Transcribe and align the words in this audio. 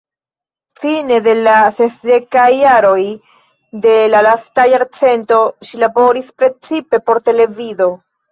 Fine 0.83 1.17
de 1.25 1.33
la 1.47 1.51
sesdekaj 1.79 2.45
jaroj 2.59 3.03
de 3.83 3.93
la 4.15 4.23
lasta 4.29 4.65
jarcento 4.73 5.39
ŝi 5.69 5.83
laboris 5.87 6.33
precipe 6.43 7.01
por 7.11 7.21
televido. 7.29 7.91